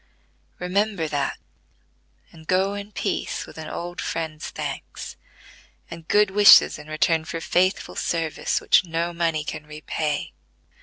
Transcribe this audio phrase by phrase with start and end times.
[0.57, 1.37] Remember that,
[2.31, 5.15] and go in peace with an old friend's thanks,
[5.91, 10.33] and good wishes in return for faithful service, which no money can repay."